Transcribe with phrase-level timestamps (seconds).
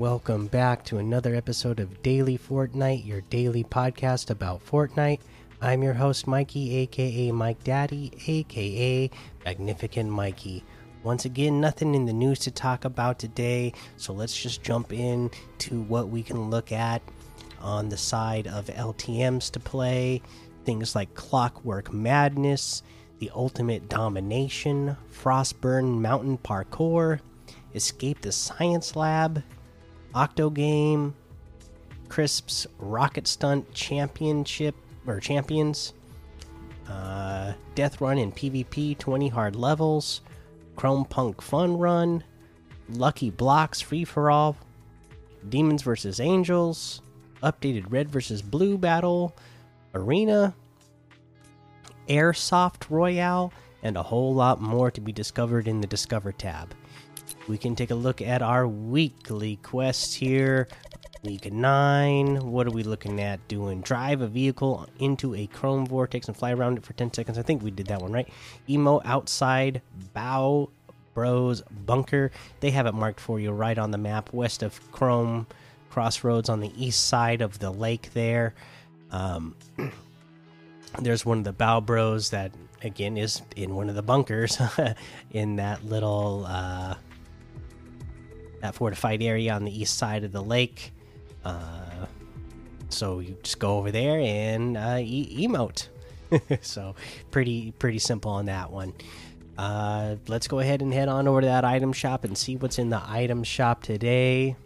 [0.00, 5.20] Welcome back to another episode of Daily Fortnite, your daily podcast about Fortnite.
[5.60, 9.10] I'm your host, Mikey, aka Mike Daddy, aka
[9.44, 10.64] Magnificent Mikey.
[11.02, 15.30] Once again, nothing in the news to talk about today, so let's just jump in
[15.58, 17.02] to what we can look at
[17.60, 20.22] on the side of LTMs to play.
[20.64, 22.82] Things like Clockwork Madness,
[23.18, 27.20] The Ultimate Domination, Frostburn Mountain Parkour,
[27.74, 29.42] Escape the Science Lab,
[30.14, 31.14] Octogame,
[32.08, 34.74] Crisp's Rocket Stunt Championship
[35.06, 35.94] or Champions,
[36.88, 40.20] uh, Death Run in PvP 20 hard levels,
[40.76, 42.24] Chrome Punk Fun Run,
[42.88, 44.56] Lucky Blocks Free for All,
[45.48, 47.00] Demons vs Angels,
[47.42, 49.36] updated Red vs Blue Battle,
[49.94, 50.54] Arena,
[52.08, 56.74] Airsoft Royale, and a whole lot more to be discovered in the Discover tab
[57.48, 60.68] we can take a look at our weekly quests here.
[61.22, 62.50] Week 9.
[62.50, 63.82] What are we looking at doing?
[63.82, 67.36] Drive a vehicle into a chrome vortex and fly around it for 10 seconds.
[67.36, 68.28] I think we did that one, right?
[68.68, 69.82] Emo outside
[70.14, 70.70] Bow
[71.12, 72.30] Bros Bunker.
[72.60, 75.46] They have it marked for you right on the map, west of Chrome
[75.90, 78.54] Crossroads on the east side of the lake there.
[79.10, 79.56] Um,
[81.00, 84.58] there's one of the Bow Bros that, again, is in one of the bunkers
[85.32, 86.46] in that little.
[86.48, 86.94] Uh,
[88.60, 90.92] that fortified area on the east side of the lake.
[91.44, 92.06] Uh,
[92.88, 95.88] so you just go over there and uh, e emote.
[96.60, 96.94] so
[97.30, 98.92] pretty pretty simple on that one.
[99.58, 102.78] Uh, let's go ahead and head on over to that item shop and see what's
[102.78, 104.56] in the item shop today.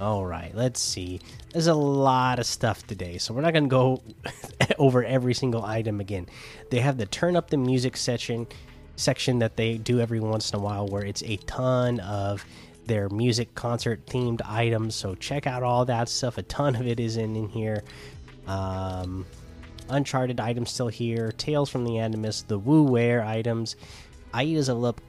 [0.00, 1.20] All right, let's see.
[1.52, 4.02] There's a lot of stuff today, so we're not going to go
[4.78, 6.26] over every single item again.
[6.70, 8.46] They have the turn up the music section
[8.96, 12.44] section that they do every once in a while where it's a ton of
[12.86, 14.94] their music concert themed items.
[14.94, 16.38] So check out all that stuff.
[16.38, 17.82] A ton of it is in, in here.
[18.46, 19.24] Um,
[19.88, 21.32] uncharted items still here.
[21.32, 23.76] Tales from the animus the woo wear items
[24.34, 25.00] aida's a lip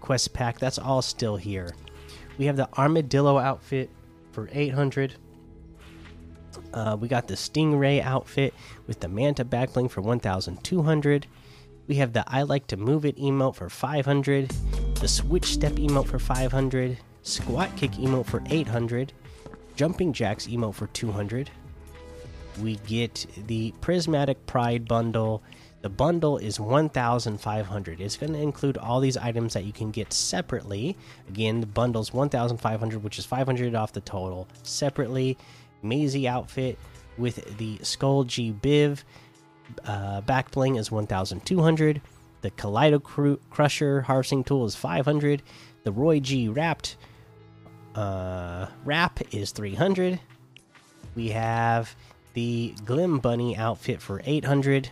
[0.00, 1.74] quest pack that's all still here.
[2.38, 3.90] We have the armadillo outfit
[4.32, 5.14] for 800
[6.72, 8.52] uh, we got the stingray outfit
[8.86, 11.26] with the manta backbling for 1200
[11.86, 14.48] we have the I like to move it emote for 500,
[15.00, 19.12] the switch step emote for 500, squat kick emote for 800,
[19.76, 21.50] jumping jacks emote for 200.
[22.62, 25.42] We get the prismatic pride bundle.
[25.82, 28.00] The bundle is 1500.
[28.00, 30.96] It's going to include all these items that you can get separately.
[31.28, 34.48] Again, the bundle's 1500, which is 500 off the total.
[34.62, 35.36] Separately,
[35.82, 36.78] Maisie outfit
[37.18, 39.02] with the Skull G Biv
[39.86, 42.00] uh, back bling is 1200
[42.42, 43.02] the kaleido
[43.50, 45.42] crusher harvesting tool is 500
[45.84, 46.96] the roy g wrapped
[47.94, 50.20] uh, wrap is 300
[51.14, 51.94] we have
[52.34, 54.90] the glim bunny outfit for 800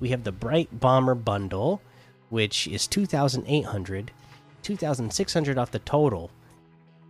[0.00, 1.80] we have the bright bomber bundle
[2.28, 4.10] which is 2800
[4.62, 6.30] 2600 off the total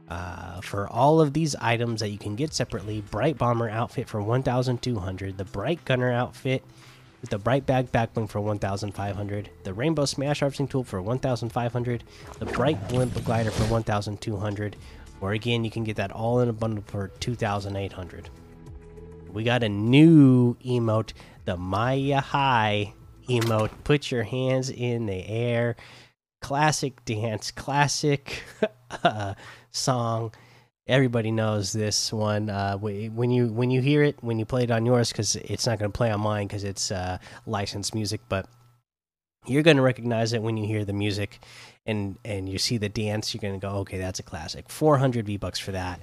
[0.09, 4.23] uh, for all of these items that you can get separately bright bomber outfit for
[4.23, 6.63] 1200 the bright gunner outfit
[7.21, 12.05] with the bright bag backbling for 1500 the rainbow smash harvesting tool for 1500
[12.39, 14.77] the bright blimp glider for 1200
[15.21, 18.31] or again you can get that all in a bundle for 2800
[19.33, 21.13] we got a new emote
[21.47, 22.93] the maya high
[23.29, 23.71] emote.
[23.85, 25.77] Put your hands in the air.
[26.41, 28.43] Classic dance classic
[29.05, 29.35] uh,
[29.77, 30.33] song
[30.87, 32.49] everybody knows this one.
[32.49, 35.67] Uh, when you when you hear it, when you play it on yours, because it's
[35.67, 38.47] not going to play on mine because it's uh, licensed music, but
[39.47, 41.41] you're going to recognize it when you hear the music
[41.85, 43.35] and and you see the dance.
[43.35, 44.69] You're going to go, okay, that's a classic.
[44.69, 46.01] 400 V bucks for that.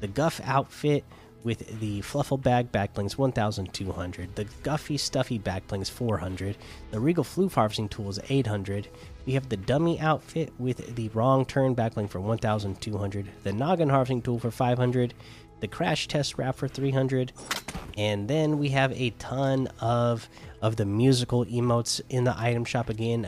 [0.00, 1.04] The Guff outfit
[1.44, 4.34] with the Fluffle Bag backblings 1200.
[4.36, 6.56] The Guffy Stuffy backblings 400.
[6.90, 8.88] The Regal Floof Harvesting Tool is 800.
[9.26, 13.28] We have the Dummy outfit with the Wrong Turn backbling for 1200.
[13.42, 15.14] The Noggin Harvesting Tool for 500.
[15.60, 17.32] The Crash Test Wrap for 300.
[17.96, 20.28] And then we have a ton of
[20.60, 23.24] of the musical emotes in the item shop again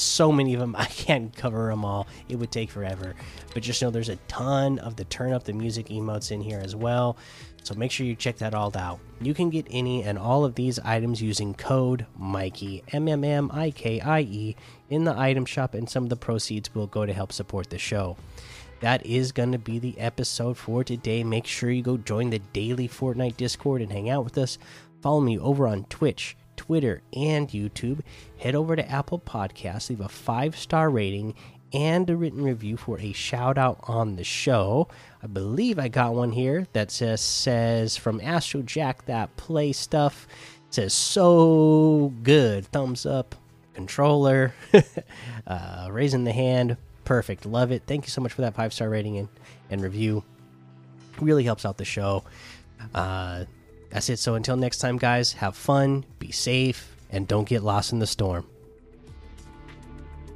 [0.00, 0.74] so many of them.
[0.78, 2.06] I can't cover them all.
[2.28, 3.14] It would take forever.
[3.54, 6.60] But just know there's a ton of the turn up the music emotes in here
[6.62, 7.16] as well.
[7.62, 9.00] So make sure you check that all out.
[9.20, 13.50] You can get any and all of these items using code Mikey M M M
[13.52, 14.56] I K I E
[14.88, 17.78] in the item shop, and some of the proceeds will go to help support the
[17.78, 18.16] show.
[18.80, 21.22] That is going to be the episode for today.
[21.22, 24.56] Make sure you go join the daily Fortnite Discord and hang out with us.
[25.02, 26.36] Follow me over on Twitch
[26.70, 27.98] Twitter, and YouTube.
[28.38, 31.34] Head over to Apple Podcasts, leave a five star rating
[31.72, 34.86] and a written review for a shout out on the show.
[35.20, 40.28] I believe I got one here that says says from Astro Jack that play stuff
[40.70, 43.34] says so good thumbs up
[43.74, 44.54] controller
[45.48, 48.88] uh, raising the hand perfect love it thank you so much for that five star
[48.88, 49.28] rating and,
[49.70, 50.22] and review
[51.20, 52.22] really helps out the show
[52.94, 53.44] uh,
[53.90, 54.18] that's it.
[54.18, 58.06] So until next time guys have fun be safe and don't get lost in the
[58.06, 58.46] storm